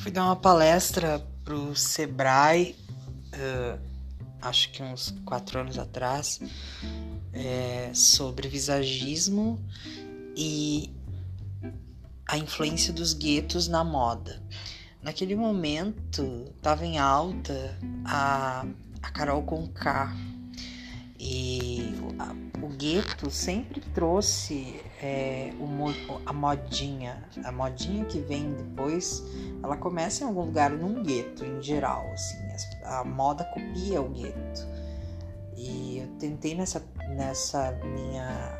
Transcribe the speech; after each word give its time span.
Fui 0.00 0.10
dar 0.10 0.24
uma 0.24 0.36
palestra 0.36 1.22
pro 1.44 1.76
Sebrae, 1.76 2.74
uh, 3.34 3.78
acho 4.40 4.72
que 4.72 4.82
uns 4.82 5.14
quatro 5.26 5.60
anos 5.60 5.78
atrás, 5.78 6.40
é, 7.34 7.90
sobre 7.92 8.48
visagismo 8.48 9.62
e 10.34 10.90
a 12.26 12.38
influência 12.38 12.94
dos 12.94 13.12
guetos 13.12 13.68
na 13.68 13.84
moda. 13.84 14.42
Naquele 15.02 15.36
momento 15.36 16.50
estava 16.56 16.86
em 16.86 16.98
alta 16.98 17.78
a, 18.06 18.64
a 19.02 19.10
Carol 19.10 19.42
Conká 19.42 20.16
e 21.22 21.94
o 22.62 22.68
gueto 22.68 23.30
sempre 23.30 23.82
trouxe 23.92 24.80
é, 25.02 25.52
o, 25.60 25.66
a 26.24 26.32
modinha, 26.32 27.22
a 27.44 27.52
modinha 27.52 28.06
que 28.06 28.20
vem 28.20 28.54
depois, 28.54 29.22
ela 29.62 29.76
começa 29.76 30.24
em 30.24 30.26
algum 30.26 30.46
lugar 30.46 30.70
num 30.70 31.02
gueto 31.02 31.44
em 31.44 31.60
geral, 31.62 32.10
assim, 32.14 32.38
a 32.84 33.04
moda 33.04 33.44
copia 33.44 34.00
o 34.00 34.08
gueto. 34.08 34.66
E 35.54 35.98
eu 35.98 36.08
tentei 36.18 36.54
nessa, 36.54 36.82
nessa 37.10 37.72
minha 37.84 38.58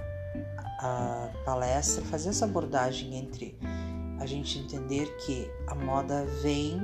palestra 1.47 2.05
fazer 2.05 2.29
essa 2.29 2.45
abordagem 2.45 3.17
entre 3.17 3.59
a 4.19 4.27
gente 4.27 4.59
entender 4.59 5.17
que 5.17 5.51
a 5.67 5.75
moda 5.75 6.27
vem 6.43 6.79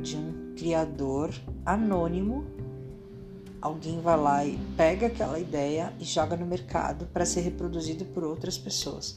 de 0.00 0.16
um 0.16 0.54
criador 0.56 1.34
anônimo 1.66 2.44
alguém 3.62 4.00
vai 4.00 4.16
lá 4.18 4.44
e 4.44 4.58
pega 4.76 5.06
aquela 5.06 5.38
ideia 5.38 5.92
e 6.00 6.04
joga 6.04 6.36
no 6.36 6.44
mercado 6.44 7.06
para 7.06 7.24
ser 7.24 7.42
reproduzido 7.42 8.04
por 8.06 8.24
outras 8.24 8.58
pessoas. 8.58 9.14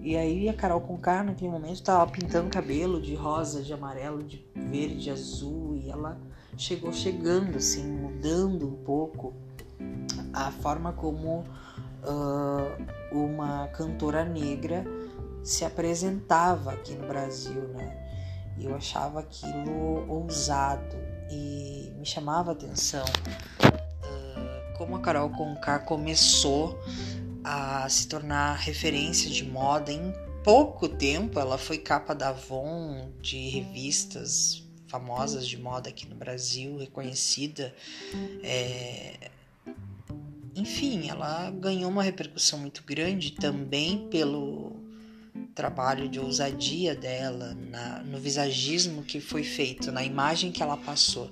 E 0.00 0.16
aí 0.16 0.48
a 0.48 0.54
Carol 0.54 0.80
Conká 0.80 1.24
naquele 1.24 1.50
momento 1.50 1.74
estava 1.74 2.10
pintando 2.10 2.48
cabelo 2.48 3.02
de 3.02 3.14
rosa, 3.16 3.62
de 3.62 3.72
amarelo, 3.72 4.22
de 4.22 4.46
verde, 4.54 5.00
de 5.00 5.10
azul 5.10 5.76
e 5.76 5.90
ela 5.90 6.16
chegou 6.56 6.92
chegando 6.92 7.56
assim, 7.56 7.84
mudando 7.84 8.68
um 8.68 8.76
pouco 8.84 9.34
a 10.32 10.52
forma 10.52 10.92
como 10.92 11.44
uh, 12.04 13.12
uma 13.12 13.66
cantora 13.68 14.24
negra 14.24 14.84
se 15.42 15.64
apresentava 15.64 16.72
aqui 16.72 16.94
no 16.94 17.08
Brasil, 17.08 17.62
né? 17.68 17.96
E 18.56 18.66
eu 18.66 18.76
achava 18.76 19.20
aquilo 19.20 20.06
ousado 20.08 20.96
e 21.30 21.92
me 21.98 22.04
chamava 22.04 22.50
a 22.50 22.52
atenção 22.52 23.04
como 24.80 24.96
a 24.96 25.00
Carol 25.00 25.28
Conká 25.28 25.78
começou 25.78 26.82
a 27.44 27.86
se 27.86 28.08
tornar 28.08 28.54
referência 28.54 29.28
de 29.28 29.44
moda 29.44 29.92
em 29.92 30.10
pouco 30.42 30.88
tempo. 30.88 31.38
Ela 31.38 31.58
foi 31.58 31.76
capa 31.76 32.14
da 32.14 32.30
Avon, 32.30 33.12
de 33.20 33.50
revistas 33.50 34.66
famosas 34.88 35.46
de 35.46 35.58
moda 35.58 35.90
aqui 35.90 36.08
no 36.08 36.16
Brasil, 36.16 36.78
reconhecida. 36.78 37.74
É... 38.42 39.30
Enfim, 40.56 41.10
ela 41.10 41.50
ganhou 41.50 41.90
uma 41.90 42.02
repercussão 42.02 42.58
muito 42.58 42.82
grande 42.82 43.32
também 43.32 44.08
pelo 44.08 44.79
trabalho 45.60 46.08
de 46.08 46.18
ousadia 46.18 46.94
dela, 46.94 47.54
na, 47.70 48.02
no 48.02 48.18
visagismo 48.18 49.02
que 49.02 49.20
foi 49.20 49.44
feito, 49.44 49.92
na 49.92 50.02
imagem 50.02 50.50
que 50.50 50.62
ela 50.62 50.74
passou. 50.74 51.30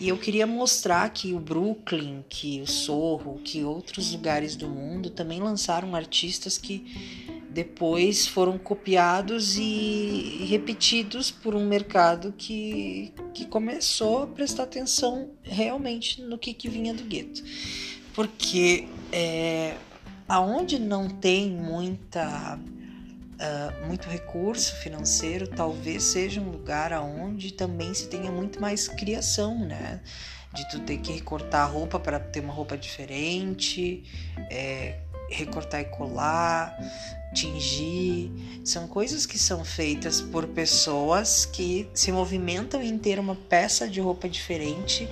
E 0.00 0.08
eu 0.08 0.16
queria 0.16 0.46
mostrar 0.46 1.10
que 1.10 1.34
o 1.34 1.38
Brooklyn, 1.38 2.24
que 2.26 2.62
o 2.62 2.66
Sorro, 2.66 3.38
que 3.44 3.62
outros 3.62 4.12
lugares 4.12 4.56
do 4.56 4.66
mundo 4.66 5.10
também 5.10 5.40
lançaram 5.40 5.94
artistas 5.94 6.56
que 6.56 7.26
depois 7.50 8.26
foram 8.26 8.56
copiados 8.56 9.58
e 9.58 10.46
repetidos 10.48 11.30
por 11.30 11.54
um 11.54 11.66
mercado 11.66 12.32
que, 12.36 13.12
que 13.34 13.44
começou 13.44 14.22
a 14.22 14.26
prestar 14.26 14.62
atenção 14.62 15.32
realmente 15.42 16.22
no 16.22 16.38
que, 16.38 16.54
que 16.54 16.70
vinha 16.70 16.94
do 16.94 17.04
gueto. 17.04 17.42
Porque 18.14 18.88
é, 19.12 19.76
aonde 20.26 20.78
não 20.78 21.10
tem 21.10 21.50
muita 21.50 22.58
uh, 23.40 23.86
muito 23.86 24.08
recurso 24.08 24.74
financeiro, 24.76 25.46
talvez 25.46 26.02
seja 26.02 26.40
um 26.40 26.50
lugar 26.50 26.92
aonde 26.92 27.52
também 27.52 27.92
se 27.94 28.08
tenha 28.08 28.30
muito 28.30 28.60
mais 28.60 28.88
criação, 28.88 29.58
né? 29.58 30.00
De 30.52 30.68
tu 30.70 30.80
ter 30.80 30.98
que 30.98 31.12
recortar 31.12 31.62
a 31.62 31.66
roupa 31.66 31.98
para 32.00 32.18
ter 32.18 32.40
uma 32.40 32.52
roupa 32.52 32.78
diferente, 32.78 34.04
é, 34.50 34.98
recortar 35.30 35.80
e 35.82 35.84
colar, 35.84 36.78
tingir. 37.34 38.30
São 38.64 38.88
coisas 38.88 39.26
que 39.26 39.38
são 39.38 39.64
feitas 39.64 40.20
por 40.22 40.46
pessoas 40.46 41.44
que 41.44 41.88
se 41.92 42.10
movimentam 42.10 42.82
em 42.82 42.96
ter 42.96 43.18
uma 43.18 43.34
peça 43.34 43.86
de 43.86 44.00
roupa 44.00 44.28
diferente 44.28 45.06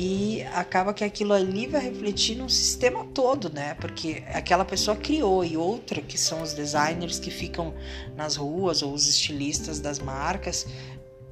e 0.00 0.44
acaba 0.54 0.94
que 0.94 1.02
aquilo 1.02 1.32
ali 1.32 1.66
vai 1.66 1.80
refletir 1.80 2.36
no 2.36 2.48
sistema 2.48 3.04
todo, 3.06 3.52
né? 3.52 3.74
Porque 3.74 4.22
aquela 4.32 4.64
pessoa 4.64 4.96
criou 4.96 5.44
e 5.44 5.56
outra 5.56 6.00
que 6.00 6.16
são 6.16 6.40
os 6.40 6.52
designers 6.52 7.18
que 7.18 7.32
ficam 7.32 7.74
nas 8.14 8.36
ruas 8.36 8.80
ou 8.80 8.94
os 8.94 9.08
estilistas 9.08 9.80
das 9.80 9.98
marcas 9.98 10.68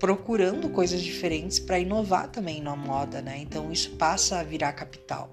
procurando 0.01 0.69
coisas 0.69 1.01
diferentes 1.01 1.61
para 1.61 1.79
inovar 1.79 2.29
também 2.29 2.61
na 2.61 2.75
moda, 2.75 3.23
né? 3.23 3.39
Então 3.39 3.71
isso 3.71 3.91
passa 3.91 4.41
a 4.41 4.43
virar 4.43 4.73
capital. 4.73 5.31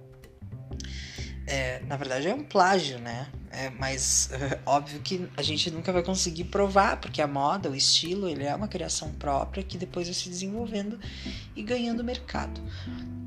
É, 1.48 1.80
na 1.88 1.98
verdade 1.98 2.28
é 2.28 2.36
um 2.36 2.44
plágio, 2.44 3.00
né? 3.00 3.30
É, 3.54 3.70
mas 3.70 4.32
óbvio 4.66 5.00
que 5.00 5.30
a 5.38 5.44
gente 5.44 5.70
nunca 5.70 5.94
vai 5.94 6.02
conseguir 6.02 6.46
provar, 6.46 7.00
porque 7.00 7.22
a 7.22 7.28
moda, 7.28 7.70
o 7.70 7.76
estilo, 7.76 8.28
ele 8.28 8.44
é 8.44 8.56
uma 8.56 8.68
criação 8.68 9.12
própria 9.14 9.64
que 9.64 9.78
depois 9.78 10.08
vai 10.08 10.14
se 10.16 10.28
desenvolvendo 10.28 11.00
e 11.56 11.62
ganhando 11.62 12.04
mercado. 12.04 12.60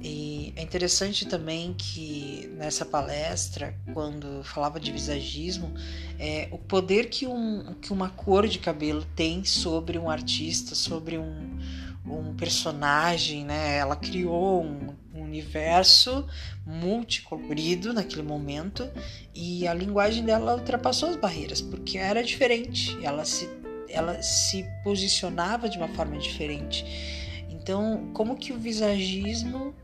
E 0.02 0.52
é 0.56 0.62
interessante 0.62 1.26
também 1.26 1.74
que 1.78 2.52
nessa 2.56 2.84
palestra, 2.84 3.74
quando 3.94 4.42
falava 4.42 4.80
de 4.80 4.90
visagismo, 4.90 5.72
é, 6.18 6.48
o 6.50 6.58
poder 6.58 7.08
que, 7.08 7.26
um, 7.26 7.74
que 7.80 7.92
uma 7.92 8.10
cor 8.10 8.48
de 8.48 8.58
cabelo 8.58 9.06
tem 9.14 9.44
sobre 9.44 9.96
um 9.96 10.10
artista, 10.10 10.74
sobre 10.74 11.18
um, 11.18 11.58
um 12.08 12.34
personagem, 12.34 13.44
né? 13.44 13.78
Ela 13.78 13.96
criou 13.96 14.62
um, 14.62 14.94
universo 15.36 16.26
multicolorido 16.64 17.92
naquele 17.92 18.22
momento 18.22 18.88
e 19.34 19.66
a 19.66 19.74
linguagem 19.74 20.24
dela 20.24 20.54
ultrapassou 20.54 21.10
as 21.10 21.16
barreiras 21.16 21.60
porque 21.60 21.98
era 21.98 22.22
diferente. 22.22 22.96
Ela 23.02 23.24
se, 23.24 23.48
ela 23.88 24.22
se 24.22 24.64
posicionava 24.82 25.68
de 25.68 25.76
uma 25.76 25.88
forma 25.88 26.16
diferente. 26.18 26.84
Então, 27.50 28.10
como 28.14 28.36
que 28.36 28.52
o 28.52 28.58
visagismo 28.58 29.74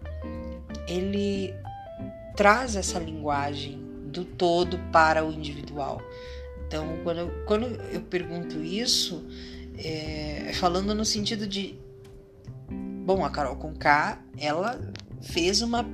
ele 0.87 1.55
traz 2.37 2.77
essa 2.77 2.99
linguagem 2.99 3.79
do 4.07 4.25
todo 4.25 4.79
para 4.93 5.25
o 5.25 5.33
individual? 5.33 6.01
Então, 6.67 7.01
quando 7.05 7.19
eu, 7.19 7.45
quando 7.45 7.67
eu 7.93 8.01
pergunto 8.03 8.63
isso, 8.63 9.27
é, 9.77 10.53
falando 10.55 10.95
no 10.95 11.05
sentido 11.05 11.47
de 11.47 11.82
Bom, 13.05 13.25
a 13.25 13.31
Carol 13.31 13.57
Conká, 13.57 14.19
ela 14.39 14.81
fez 15.21 15.63
uma 15.63 15.85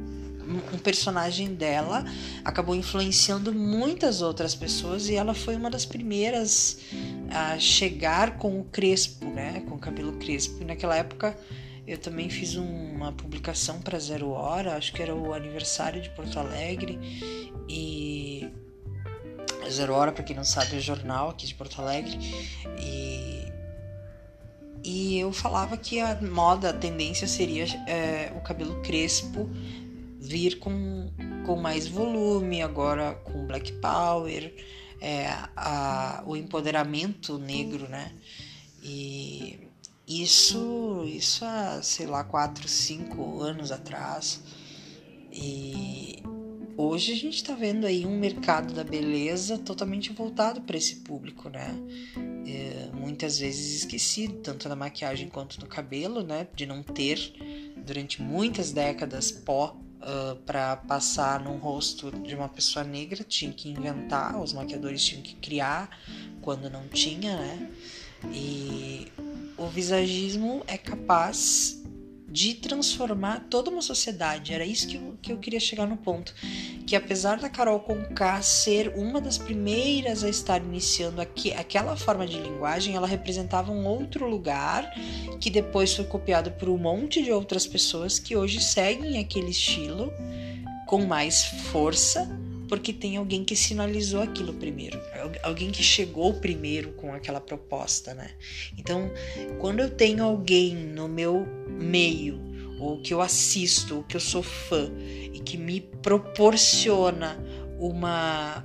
um 0.72 0.78
personagem 0.78 1.54
dela 1.54 2.06
acabou 2.42 2.74
influenciando 2.74 3.52
muitas 3.52 4.22
outras 4.22 4.54
pessoas 4.54 5.08
e 5.08 5.14
ela 5.14 5.34
foi 5.34 5.54
uma 5.54 5.70
das 5.70 5.84
primeiras 5.84 6.78
a 7.30 7.58
chegar 7.58 8.38
com 8.38 8.58
o 8.58 8.64
crespo, 8.64 9.26
né, 9.26 9.62
com 9.68 9.74
o 9.74 9.78
cabelo 9.78 10.12
crespo. 10.12 10.64
Naquela 10.64 10.96
época 10.96 11.36
eu 11.86 11.98
também 11.98 12.28
fiz 12.28 12.54
uma 12.54 13.12
publicação 13.12 13.80
para 13.80 13.98
Zero 13.98 14.30
Hora, 14.30 14.76
acho 14.76 14.92
que 14.92 15.02
era 15.02 15.14
o 15.14 15.32
aniversário 15.32 16.00
de 16.00 16.10
Porto 16.10 16.38
Alegre 16.38 16.98
e 17.68 18.48
Zero 19.70 19.94
Hora, 19.94 20.12
para 20.12 20.24
quem 20.24 20.36
não 20.36 20.44
sabe, 20.44 20.76
é 20.76 20.80
jornal 20.80 21.30
aqui 21.30 21.46
de 21.46 21.54
Porto 21.54 21.80
Alegre 21.80 22.18
e 22.78 23.37
e 24.84 25.18
eu 25.18 25.32
falava 25.32 25.76
que 25.76 26.00
a 26.00 26.20
moda, 26.20 26.70
a 26.70 26.72
tendência 26.72 27.26
seria 27.26 27.64
é, 27.86 28.32
o 28.36 28.40
cabelo 28.40 28.80
crespo 28.82 29.48
vir 30.20 30.58
com, 30.58 31.10
com 31.46 31.56
mais 31.56 31.86
volume, 31.86 32.62
agora 32.62 33.14
com 33.24 33.46
Black 33.46 33.72
Power, 33.74 34.54
é, 35.00 35.28
a, 35.56 36.22
o 36.26 36.36
empoderamento 36.36 37.38
negro, 37.38 37.88
né? 37.88 38.12
E 38.82 39.68
isso, 40.06 41.04
isso 41.06 41.44
há, 41.44 41.82
sei 41.82 42.06
lá, 42.06 42.24
4, 42.24 42.66
5 42.66 43.40
anos 43.42 43.70
atrás. 43.70 44.42
E 45.30 46.22
hoje 46.78 47.12
a 47.12 47.16
gente 47.16 47.34
está 47.34 47.54
vendo 47.54 47.84
aí 47.84 48.06
um 48.06 48.16
mercado 48.18 48.72
da 48.72 48.84
beleza 48.84 49.58
totalmente 49.58 50.12
voltado 50.12 50.60
para 50.60 50.76
esse 50.76 50.96
público, 50.96 51.50
né? 51.50 51.74
É, 52.46 52.90
muitas 52.96 53.40
vezes 53.40 53.82
esquecido, 53.82 54.34
tanto 54.34 54.68
na 54.68 54.76
maquiagem 54.76 55.28
quanto 55.28 55.60
no 55.60 55.66
cabelo, 55.66 56.22
né? 56.22 56.46
De 56.54 56.64
não 56.64 56.82
ter 56.82 57.18
durante 57.76 58.22
muitas 58.22 58.70
décadas 58.70 59.32
pó 59.32 59.76
uh, 60.00 60.36
para 60.46 60.76
passar 60.76 61.40
no 61.40 61.56
rosto 61.56 62.12
de 62.12 62.34
uma 62.34 62.48
pessoa 62.48 62.84
negra, 62.84 63.24
tinha 63.24 63.52
que 63.52 63.68
inventar, 63.68 64.40
os 64.40 64.52
maquiadores 64.52 65.04
tinham 65.04 65.22
que 65.22 65.34
criar 65.34 65.90
quando 66.40 66.70
não 66.70 66.86
tinha, 66.88 67.36
né? 67.36 67.70
E 68.32 69.08
o 69.56 69.66
visagismo 69.66 70.62
é 70.66 70.78
capaz 70.78 71.77
de 72.28 72.54
transformar 72.54 73.46
toda 73.48 73.70
uma 73.70 73.80
sociedade. 73.80 74.52
Era 74.52 74.64
isso 74.64 74.86
que 74.86 74.96
eu, 74.96 75.18
que 75.22 75.32
eu 75.32 75.38
queria 75.38 75.58
chegar 75.58 75.86
no 75.86 75.96
ponto. 75.96 76.34
Que 76.86 76.94
apesar 76.94 77.38
da 77.38 77.48
Carol 77.48 77.80
Conká 77.80 78.42
ser 78.42 78.92
uma 78.96 79.20
das 79.20 79.38
primeiras 79.38 80.22
a 80.22 80.28
estar 80.28 80.62
iniciando 80.62 81.20
aqui, 81.20 81.52
aquela 81.52 81.96
forma 81.96 82.26
de 82.26 82.38
linguagem, 82.38 82.94
ela 82.94 83.06
representava 83.06 83.72
um 83.72 83.86
outro 83.86 84.28
lugar 84.28 84.92
que 85.40 85.48
depois 85.48 85.94
foi 85.94 86.04
copiado 86.04 86.50
por 86.52 86.68
um 86.68 86.76
monte 86.76 87.22
de 87.22 87.32
outras 87.32 87.66
pessoas 87.66 88.18
que 88.18 88.36
hoje 88.36 88.60
seguem 88.60 89.18
aquele 89.18 89.50
estilo 89.50 90.12
com 90.86 91.04
mais 91.04 91.44
força 91.44 92.28
porque 92.68 92.92
tem 92.92 93.16
alguém 93.16 93.44
que 93.44 93.56
sinalizou 93.56 94.20
aquilo 94.20 94.52
primeiro, 94.54 95.00
alguém 95.42 95.70
que 95.70 95.82
chegou 95.82 96.34
primeiro 96.34 96.92
com 96.92 97.12
aquela 97.12 97.40
proposta, 97.40 98.14
né? 98.14 98.30
Então, 98.76 99.10
quando 99.58 99.80
eu 99.80 99.90
tenho 99.90 100.22
alguém 100.22 100.74
no 100.74 101.08
meu 101.08 101.46
meio, 101.66 102.38
ou 102.78 103.00
que 103.00 103.12
eu 103.12 103.20
assisto, 103.20 103.96
ou 103.96 104.04
que 104.04 104.16
eu 104.16 104.20
sou 104.20 104.42
fã, 104.42 104.90
e 105.32 105.40
que 105.40 105.56
me 105.56 105.80
proporciona 105.80 107.38
uma 107.78 108.64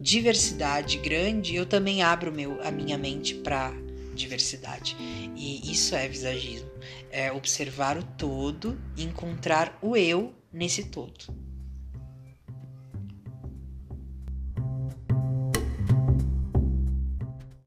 diversidade 0.00 0.98
grande, 0.98 1.54
eu 1.54 1.64
também 1.64 2.02
abro 2.02 2.30
meu, 2.30 2.60
a 2.62 2.70
minha 2.70 2.98
mente 2.98 3.34
para 3.36 3.72
diversidade. 4.14 4.96
E 5.34 5.70
isso 5.70 5.94
é 5.94 6.06
visagismo. 6.08 6.70
É 7.10 7.32
observar 7.32 7.96
o 7.96 8.02
todo 8.02 8.78
e 8.96 9.04
encontrar 9.04 9.78
o 9.80 9.96
eu 9.96 10.34
nesse 10.52 10.84
todo. 10.84 11.26